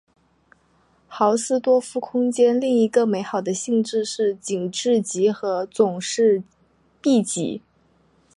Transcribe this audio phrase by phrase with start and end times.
[1.07, 6.41] 豪斯多夫空间另一个美好的性质是紧致集合总是
[6.99, 7.61] 闭集。